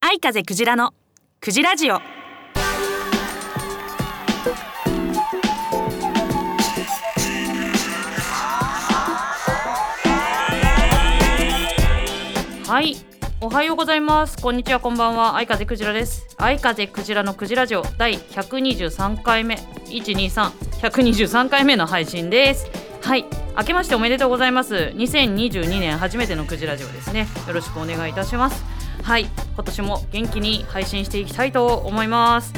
[0.00, 0.94] 愛風クジラの
[1.40, 1.94] クジラジオ。
[1.94, 2.00] は
[12.82, 12.94] い。
[13.40, 14.38] おはようございます。
[14.40, 15.34] こんにちはこんばんは。
[15.34, 16.36] 愛風クジラです。
[16.36, 19.56] 愛風クジラのクジラジオ第123回目。
[19.86, 23.24] 123123回目の配信ですはい。
[23.56, 24.74] 明けましておめでとうございます。
[24.96, 27.28] 2022年初めてのクジラジオですね。
[27.46, 28.64] よろしくお願いいたします。
[29.04, 29.26] はい。
[29.54, 32.52] 今年も元気に配信していきたいと思います。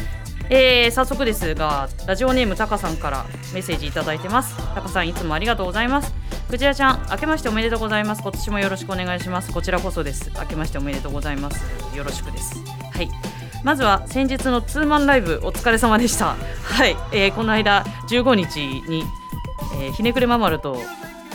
[0.49, 4.57] えー、早速ですがラジオネームタカさんからメッセージいただいてます。
[4.75, 6.15] タカさんいつもありがとうございます。
[6.49, 8.23] クジラちゃん明けましておめでとうございます。
[8.23, 9.53] 今年もよろしくお願いします。
[9.53, 10.33] こちらこそです。
[10.35, 11.63] 明けましておめでとうございます。
[11.95, 12.55] よろしくです。
[12.95, 13.11] はい。
[13.65, 16.37] まずは先日のツーマンライブお疲れ様でした。
[16.63, 19.05] はい、えー、この間15日に、
[19.75, 20.77] えーひねくれままると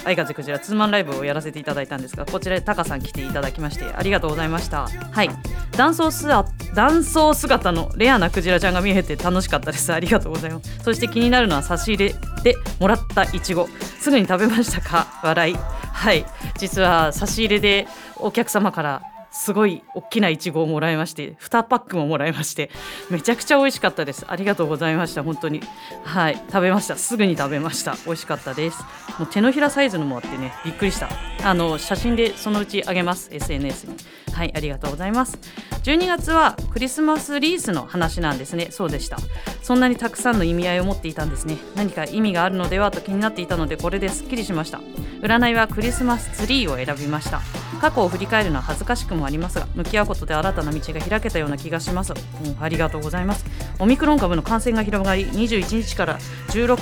[0.04, 4.88] 相風クジラツーマンライブをやらせていただいたんですがこちらでタカさん来ていただきましてありがとうございました。
[4.88, 5.30] はい。
[5.78, 9.94] 男装スア男装姿のレアなクジラちゃんが見えて楽しかったです。
[9.94, 10.84] ありがとうございます。
[10.84, 13.68] そして気になるのは差し入れでもらったいちご
[14.00, 15.08] すぐに食べましたか？
[15.24, 15.56] 笑い。
[15.56, 16.26] はい。
[16.58, 19.02] 実は差し入れでお客様から
[19.34, 22.70] すごい大きないちごをもらいまして2パックももらいまして
[23.10, 24.26] めちゃくちゃ美味しかったです。
[24.28, 25.62] ありがとうございました本当に。
[26.04, 26.96] はい食べました。
[26.96, 27.98] すぐに食べました。
[28.06, 28.84] 美味しかったです。
[29.18, 31.10] もう手のひらサイズのもあってねびっくりした。
[31.44, 33.30] あの写真でそのうちあげます。
[33.34, 33.98] SNS に。
[34.34, 35.38] はいありがとうございます。
[35.84, 38.68] 12月はクリスマスリースの話なんですね。
[38.72, 39.18] そうでした。
[39.62, 41.58] そんなにたくさんの意味合いを持っていたんですね。
[41.76, 44.80] 何か意味があるのではと気になっていたのでこれですっきりしました。
[45.22, 47.42] 占いはクリスマスツリーを選びました。
[47.80, 53.46] 過去を振り返るのは恥ずかしくもありますが向き合うことで新たな道が開けたような気がします、うんありがとうございます。
[53.80, 56.18] オミクロン株の感染が広がり21日から
[56.50, 56.78] 16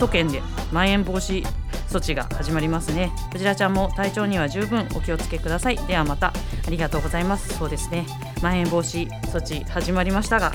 [0.00, 1.44] 都県でまん延防止
[1.88, 3.12] 措置が始まりますね。
[3.32, 5.76] クジラちゃんも体調には十分お気をつけください。
[5.86, 6.32] ではまた。
[6.66, 7.56] ありがとうございます。
[7.56, 8.06] そうですね。
[8.42, 10.52] まん延防止措置始まりましたが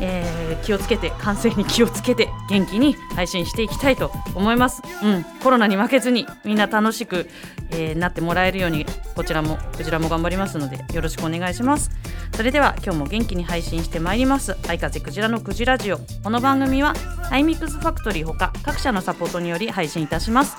[0.00, 7.28] えー気をつけて感染に気をつけて元気に配信していきたいと思います、うん、コロナに負けずにみんな楽しく、
[7.70, 11.90] えーなってもらえるようにこちらもクジラも頑張りますのでよろしくお願いします。
[12.34, 14.56] それでは今日も元気に配信してまいります。
[14.68, 15.98] 愛風クジラのクジラジオ。
[16.22, 16.94] この番組は
[17.30, 20.56] アイミックスファクトリーほか各社のサポートにより配信いたします。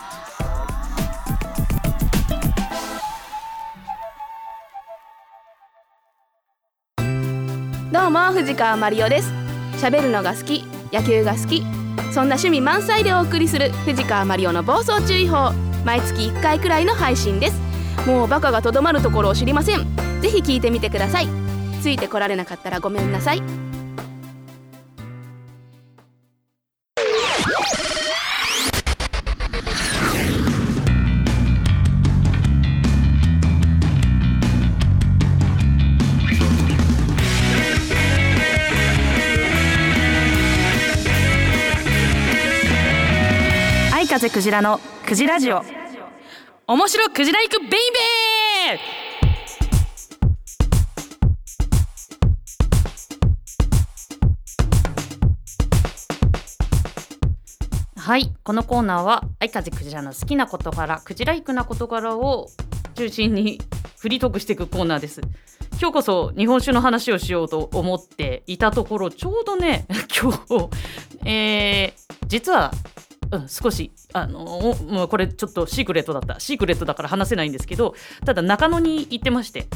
[8.07, 9.34] どうも藤川マリオです。
[9.81, 10.63] 喋るのが好き
[10.94, 11.62] 野球が好き
[12.13, 15.51] そんな趣味満載でお送りする藤川マリオの暴走注意報
[15.84, 17.59] 毎月1回くらいの配信です。
[18.07, 19.94] もうバカがとどまるところを知りません。
[20.22, 21.28] ぜひ聞いてみてください。
[21.81, 23.66] ついてこられなかったらごめんなさい。
[44.47, 45.62] ジラのクジラジオ。
[46.68, 58.00] 面白クジラ行くベイベー。
[58.00, 62.47] はいこのコーナーは愛風クジラの好きな事柄クジライクな事柄を
[62.96, 63.59] 中心に
[63.97, 65.19] フリートークしていくコーナーです。
[65.78, 69.85] 今日こそ日本酒の話をしようと思っていたところちょうどね
[70.18, 70.69] 今日、
[71.25, 72.72] えー実は
[73.32, 76.40] うん、少しあのもうこれちょっとシークレットだった。
[76.40, 77.96] シークレットだから話せないんですけど
[78.26, 79.68] ただ中野に行ってまして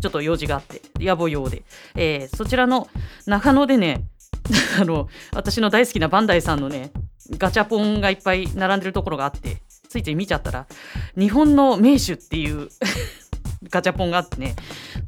[0.00, 1.62] ちょっと用事があって野暮用で、
[1.94, 2.88] えーそちらの
[3.26, 4.04] 中野でね
[4.80, 6.90] あの私の大好きなバンダイさんのね
[7.38, 10.66] ガチャポンがいっぱい並んでるところがあってついつい見ちゃったら
[11.16, 12.68] 日本の名手っていう
[13.70, 14.56] ガチャポンがあってね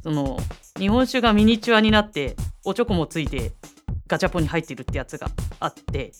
[0.03, 0.37] その
[0.77, 3.53] 日本酒がミニチュアになっておちょこもついて
[4.07, 5.29] ガチャポンに入ってるってやつが
[5.59, 6.11] あって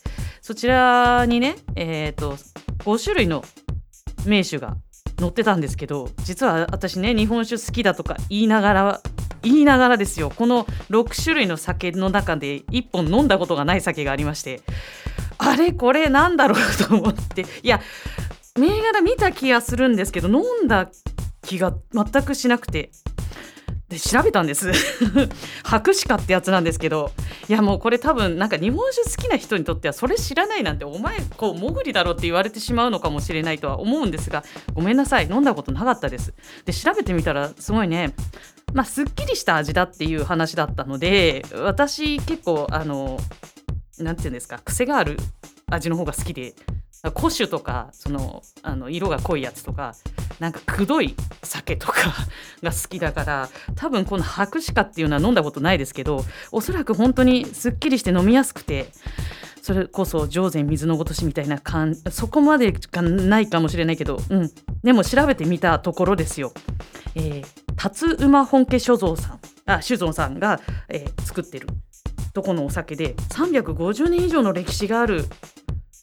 [0.43, 2.35] そちらにね、えー、と
[2.79, 3.45] 5種類の
[4.25, 4.75] 名手が
[5.17, 9.01] 載ってたんですけど実は私ね日本酒好きだとか言いながら
[9.41, 10.29] 言いながらですよ。
[10.29, 14.61] この6種類の酒の中で1本飲んだことがない酒がありまして
[15.37, 17.45] あれこれなんだろうと思って。
[17.61, 17.79] いや
[18.59, 20.91] 銘柄見た気がするんですけど飲んだ
[21.41, 22.91] 気が全くしなくて。
[23.93, 24.71] で調べたんです。
[25.63, 27.11] 白シカってやつなんですけど
[27.47, 34.43] いやもうこれ多分なんか日本酒好きな人にとってはそれ知らないなんてお前こう潜りだろって言われてしまうのかもしれないとは思うんですが
[34.73, 35.27] ごめんなさい。
[35.29, 36.33] 飲んだことなかったです。
[36.65, 38.13] で調べてみたらすごいね
[38.73, 43.19] まあすっきりした味だっていう話だったので私結構あの
[43.99, 45.17] なんていうんですか癖がある
[45.67, 46.55] 味の方が好きで
[47.11, 49.95] 古酒とかそのあの色が濃いやつとか
[50.39, 51.95] なんかくどい酒とか
[52.63, 58.87] が好きだから多分この白鹿っていうのは飲んだことないですけどおそらく本当にすっきりして飲みやすくて
[59.61, 64.51] それこそ上善水のごとしみたいな感そこまでかないかもしれないけど、うん、
[64.83, 66.51] でも調べてみたところですよ。
[67.15, 67.45] えー、
[67.77, 70.59] 辰馬本家酒造さんあ酒造さんが、
[70.89, 71.67] えー、作ってる
[72.33, 75.25] とこのお酒で350年以上の歴史がある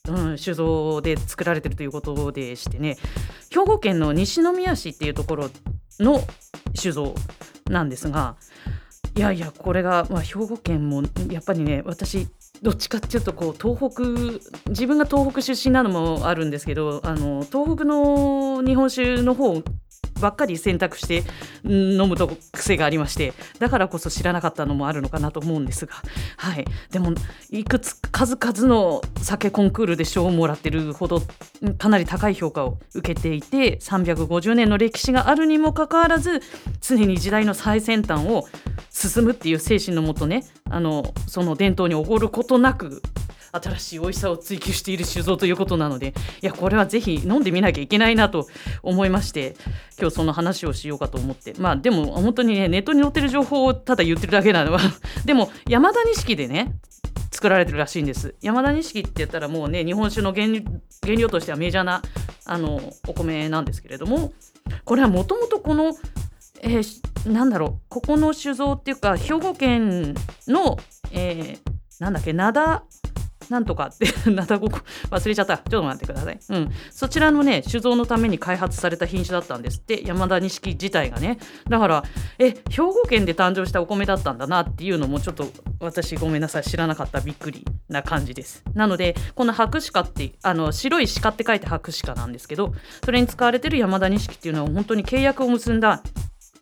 [0.07, 2.97] うん、酒造で作られてるということでしてね。
[3.51, 5.49] 兵庫県の西宮市っていうところ
[5.99, 6.21] の
[6.73, 7.13] 酒造
[7.69, 8.35] なんですが
[9.15, 12.27] いやいやこれが、まあ、兵庫県もやっぱりね私
[12.61, 19.61] どっちかっていうとこう東北自分が東北出身なのもあるんですけどあの東北の日本酒の方
[20.21, 21.23] ばっかり選択して
[21.65, 25.93] 飲むと癖がありましてだからこそ知らなかったのもあるのかなと思うんですが、
[26.37, 27.13] はい、でも
[27.49, 31.21] いくつ数々の酒コンクールで賞をもらってるほど
[31.77, 36.41] かなり高い評価を受けていて350年の歴史があるにもかかわらず
[36.81, 38.47] 常に時代の最先端を
[38.89, 43.01] 進むっていう精神のもとねあのその伝統におごることなく
[43.51, 48.47] 新しい美味しさを追求している酒造ということなのでいやこれはぜひ飲んでみなきゃいけないなと
[48.83, 49.55] 思いまして
[49.99, 51.53] 今日その話をしようかと思って。
[51.57, 54.79] まあでも本当にねネットに載ってる情報をただ言ってるだけなのは
[55.25, 56.73] でも山田錦でね
[57.31, 58.35] 作られてるらしいんです。
[58.41, 60.47] 山田錦って言ったらもうね日本酒の原
[61.15, 62.01] 料としてはメジャーな
[62.45, 64.33] あのお米なんですけれども
[64.85, 65.95] これはもともとこの
[66.63, 70.13] えー、なんだろうここの酒造っていうか兵庫県
[70.47, 70.77] の、
[71.11, 72.83] えー、なんだっけ灘
[73.51, 75.57] なんとかって なたごこ忘れちゃった。
[75.57, 80.01] ちょっと待ってください、うん、そちらのね酒造のために開発された品種だったんですって。
[80.05, 81.37] 山田錦自体がね。
[81.69, 82.03] だから
[82.39, 86.63] え兵庫県で誕生したお米だったんだなっていうのもちょっと私ごめんなさい。
[86.63, 87.19] 知らなかった。
[87.19, 88.63] びっくりな感じです。
[88.73, 96.01] なのでこの白鹿ってあの白い鹿って書いて白鹿なんですけどそれに使われてる山田錦っていうのは本当に契約を結んだ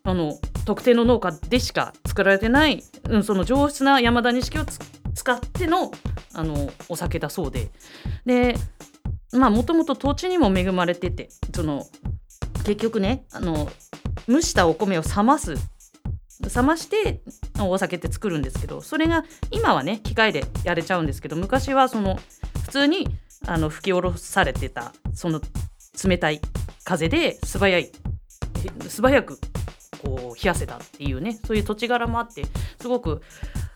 [0.02, 4.64] あの特定の農家でしか作られてない、うん、その上質な山田錦を
[5.14, 5.90] 使っての
[6.34, 7.70] あのお酒だそうで。
[8.26, 8.56] で
[9.32, 11.86] まあもともと土地にも恵まれててその
[12.64, 13.70] 結局ねあの
[14.28, 15.54] 蒸したお米を冷ます。
[16.54, 17.20] 冷まして
[17.60, 22.18] お酒って作るんですけどそれが今はね機械でやれちゃうんですけど昔はその
[22.64, 23.08] 普通に
[23.46, 25.40] あの吹き下ろされてたその
[26.02, 26.40] 冷たい
[26.84, 27.90] 風で素早い
[28.88, 29.38] 素早く
[30.02, 32.44] こう冷やせたっていうねそういう土地柄もあって
[32.80, 33.20] すごく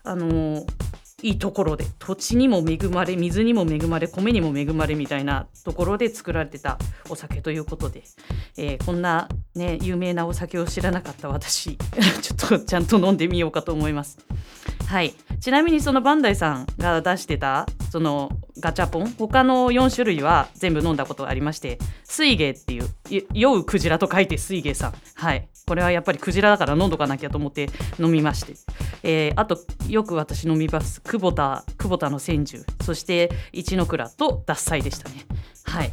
[0.03, 0.65] あのー、
[1.21, 6.77] いいところで土地にも恵まれ水にも恵まれ米にも恵まれみたいなところで作られてた
[7.09, 8.03] お酒ということで、
[8.57, 11.77] えー、こんなね有名なお酒を知らなかった私
[12.21, 14.17] ちょっとちゃんと飲んでみようかと思います。
[14.87, 18.29] はいちなみにそのバンダイさんが出してたその
[18.59, 22.89] ガチャポン他の4種類は全部飲んだことがありまして水芸っていう
[23.33, 24.93] 酔うクジラと書いて水芸さん。
[25.15, 25.47] はい。
[25.67, 28.53] これはやっぱりクジラだから飲んどかなきゃと思って飲みまして、
[29.01, 29.57] えー、あと
[29.89, 31.01] よく私飲みます。
[31.01, 32.63] 久保田久保田の千住。
[32.83, 35.25] そして一ノ倉と獺祭でしたね。
[35.63, 35.91] はい。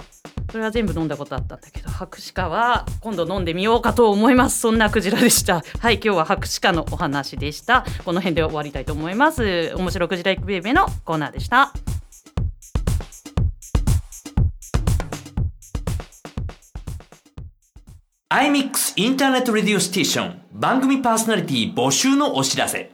[0.50, 4.61] それは全部飲んだことあったんだけど白鹿は今度飲んでみようかと思います。
[4.61, 5.62] そんなクジラでした。
[5.81, 7.85] はい今日は白鹿のお話でした。
[8.05, 9.73] この辺で終わりたいと思います。
[9.77, 11.73] 面白クジライクベイベーのコーナーでした。
[18.28, 20.43] アイミックスインターネットレディオステーション。
[20.52, 22.90] 番組パーソナリティ募集のお知らせ。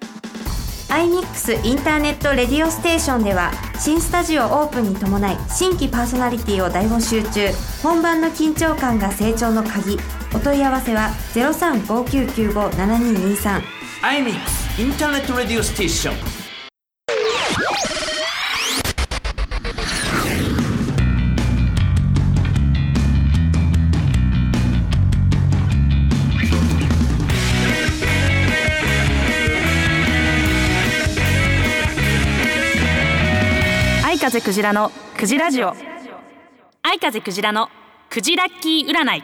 [0.88, 7.50] iMix インターネットレディオステーションでは新スタジオオープンに伴い新規パーソナリティを大募集中。
[7.83, 9.99] 本番の緊張感が成長の鍵。
[10.35, 13.61] お問い合わせは0359957223
[14.02, 16.38] iMix インターネットレディオステーション。
[34.38, 35.75] 風クジラのクジラジオ。
[36.83, 37.68] 愛風クジラの
[38.09, 39.23] クジラッキー占い。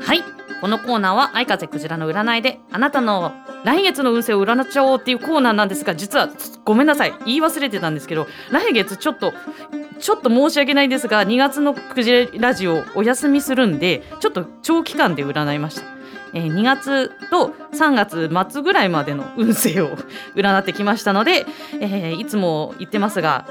[0.00, 0.22] はい。
[0.60, 3.32] このコーナーは愛風クジラの占いであなたの
[3.64, 6.28] 来月の運勢を占っちゃおうっていうコーナーなんですが実は
[6.64, 7.14] ごめんなさい。
[7.26, 9.32] 言い忘れてたんですけど来月ちょっと
[9.98, 15.93] ちょっと申し訳ないですが2月のクジラジオお休みするんでちょっと長期間で占いました。
[16.34, 19.96] えー2月と3月末ぐらいまでの運勢を
[20.36, 21.46] 占ってきましたので、
[21.80, 23.46] えーいつも言ってますが、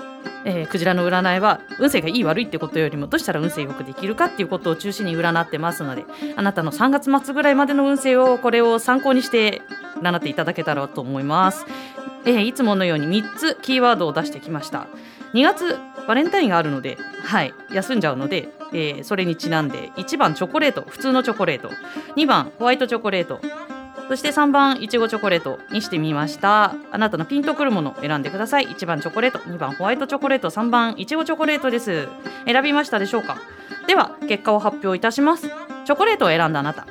[0.45, 9.61] えークジラの占いは運勢がいい悪いってことよりもどうしたら運勢よくできるかっていうことを中心に占ってますのであなたの3月末ぐらいまでの運勢をこれを参考にして
[10.01, 11.65] 占っていただけたらと思います。
[12.25, 14.87] えいつものように3つキーワードを出してきました
[15.33, 21.69] 2月バレンタインがあるので、はい、休んじゃうので、えーそれにちなんで1番チョコレート普通のチョコレート
[22.15, 23.39] 2番ホワイトチョコレート
[24.09, 26.75] そして3番いちごチョコレートにしてみました。
[26.91, 28.67] あなたのピンとくるものを選んでください。
[28.67, 32.09] 1番チョコレート2番ホワイトチョコレート3番いちごチョコレートです。
[32.45, 33.37] 選びましたでしょうか？
[33.87, 35.49] では結果を発表いたします。
[35.85, 36.85] チョコレートを選んだあなた。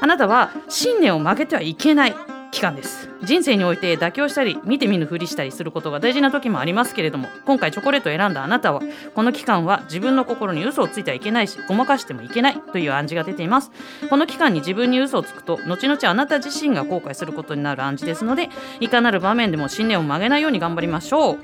[0.00, 2.14] あなたは信念を曲げてはいけない。
[2.52, 3.08] 期間です。
[3.24, 8.82] 人生において妥協したり見て見ぬふりしたりすることが大事な時もありますけれども今回チョコレートを選んだあなたは
[9.14, 13.72] この期間は自分の心に嘘をついてはいけないしごまかしてもいけないという暗示が出ています。
[14.10, 21.38] この期間に自分に嘘をつくと後々あなた自身が後悔することになる暗示ですのでいかなる場面でも信念を曲げないように頑張りましょう。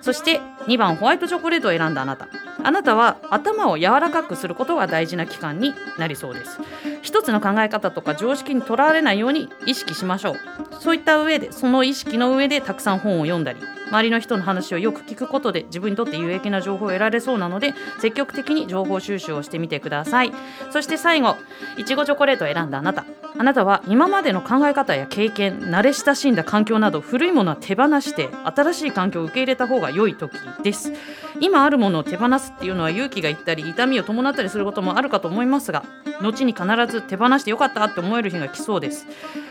[0.00, 2.28] そして2番ホワイトチョコレートを選んだあなた。
[2.62, 6.58] あなたは頭を柔らかくすることが大事な期間になりそうです。
[7.02, 10.36] 一つの考え方とか常識にとらわれないように意識しましょう。
[10.80, 20.32] そういった上でその意識の上でたくさん本を読んだり周りの人の話をよく聞くことで自分にとって有益な情報を得られそうなので積極的に情報収集をしてみてください。
[20.72, 21.36] そして最後
[21.76, 23.04] いちごチョコレートを選んだあなた。
[23.38, 30.32] あなたは今までの考え方や経験慣れ親しんだ環境など古いものは手放して新しい環境を受け入れた方が良い時。
[30.62, 30.92] です。
[31.40, 35.84] 今あるものを手放すっていうのは勇気がいったり痛みを伴ったりすることもあるかと思いますが
[36.22, 39.06] 後に必ず手放してよかったって思える日が来そうです。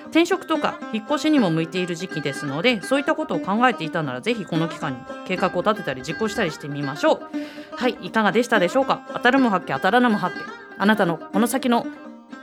[0.08, 4.98] 転職とか引っ越しにも向いている時期ですのでそういったことを考えていたならぜひこの期間に
[5.28, 7.76] 計画を立てたり実行したりしてみましょう。
[7.76, 9.02] はいいかがでしたでしょうか？
[9.14, 10.44] 当たるも発見当たらぬも発見。
[10.78, 11.86] あなたのこの先の、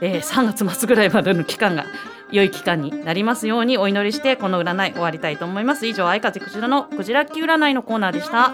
[0.01, 1.85] えー3月末ぐらいまでの期間が
[2.33, 5.85] 良い期間になりますようにお祈りしてこの占い終わりたいと思います。
[5.85, 8.51] 以上愛風クジラのクジラッキ占いのコーナーでした。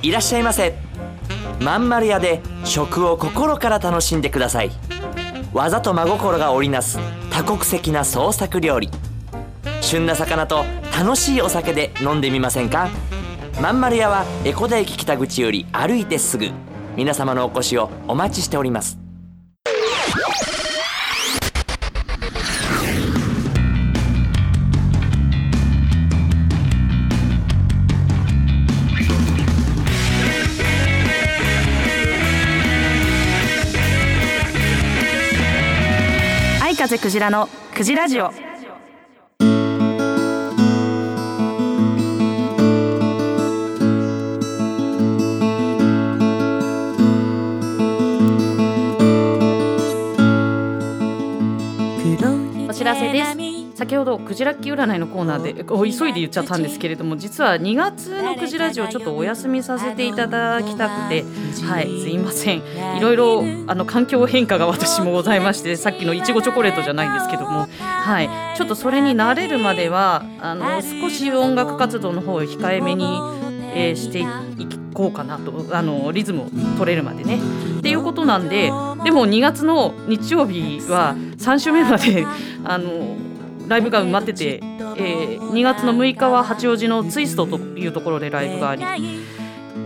[0.00, 0.74] いらっしゃいませ。
[1.60, 4.70] まんまる屋で食を心から楽しんでください。
[5.52, 6.98] 技と真心が織りなす
[7.30, 8.88] 多国籍な創作料理。
[9.82, 10.64] 旬な魚と
[10.98, 12.88] 楽しいお酒で飲んでみませんか？
[13.60, 16.50] まんまる屋は江古田駅北口より歩いてすぐ。
[16.96, 18.98] 皆様のお越しをお待ちしております。
[36.60, 38.53] 愛風クジラのクジラジオ。
[52.94, 53.76] らせです。
[53.76, 61.24] 先ほどクジラッキー占いのコーナーでお急いで言っちゃったんですけれども実は2月のクジラジオちょっとお休みさせていただきたくて
[61.66, 62.58] はいすいません。
[62.58, 68.56] いろいろあの環境変化が私もございましてさっきのいちごチョコレートじゃないんですけどもはい。
[68.56, 73.04] ちょっとそれに慣れるまではあの少し音楽活動の方を控えめに、
[73.74, 74.24] えーしてい
[74.94, 76.46] こうかなとあのリズムを
[76.78, 77.38] 取れるまでね。
[77.78, 78.70] っていうことなんで
[79.04, 82.24] でも2月の日曜日は3週目まで
[82.64, 83.16] あの
[83.68, 84.60] ライブが埋まってて、
[84.96, 88.82] えー2月の6日は八王子のツイストというところでライブがあり。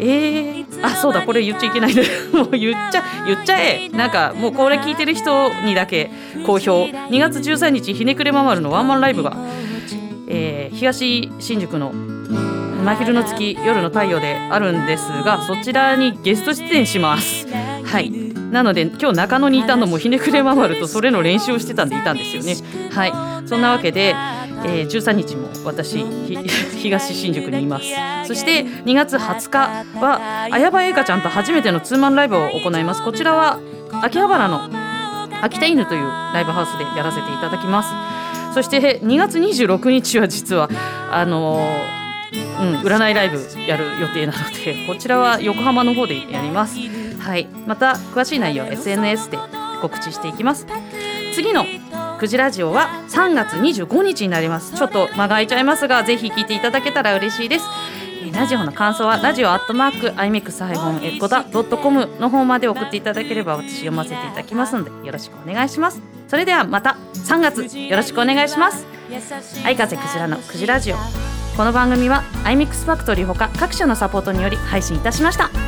[0.00, 1.94] えー、あそうだこれ言っちゃいけない。
[1.94, 3.88] ね もう言っちゃ言っちゃえ。
[3.92, 6.10] なんかもうこれ聞いてる人にだけ
[6.46, 6.84] 好評。
[6.84, 9.36] 2月13日ひねくれままるのワンマンライブが、
[10.28, 11.92] えー東新宿の
[12.84, 17.46] 真昼の月夜の太陽であるんですがそちらにゲスト出演します。
[17.48, 18.10] はい。
[18.50, 22.56] なので今日中野にいたのもひねくれままるとそれの練習をしてたんでいたんですよね。
[22.90, 23.06] は
[23.42, 23.48] い。
[23.48, 24.14] そんなわけで、
[24.64, 25.98] えー13日も私
[26.78, 27.84] 東新宿にいます。
[28.26, 29.58] そして2月20日
[30.00, 33.02] は綾葉映花ちゃんと初めてのツーマンライブを行います。
[33.02, 33.58] こちらは
[34.02, 34.62] 秋葉原の
[35.42, 37.90] 秋田犬というライブハウスでやらせていただきます。
[38.54, 40.68] そして2月26日は実は
[41.12, 41.97] あのー
[42.60, 46.78] うん、占いライブやる予定なので こちらは横浜の方でやります。
[47.18, 47.48] はい。
[47.66, 49.38] また詳しい内容は SNS で
[49.80, 50.66] 告知していきます。
[51.34, 51.64] 次の
[52.18, 54.74] クジラジオは3月25日になります。
[54.74, 57.64] ちょっと間が空いちゃいますがぜひ聞いていただけたら嬉しいです。
[58.24, 66.00] えラジオの感想はラジオアットマーク imix-ecoda.com の方まで送っていただければ私読ませていただきますのでよろしくお願いします。
[66.26, 68.84] それではまた3月よろしくお願いします。
[69.64, 71.27] 愛風クジラのクジラジオ。
[71.58, 75.50] この番組は iMixFactory ほか各社のサポートにより配信いたしました「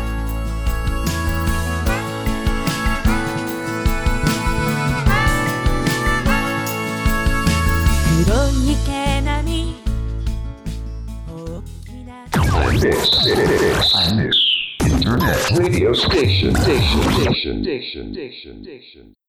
[12.81, 13.27] This
[14.79, 19.20] Internet Radio Station Station Station Station Station Station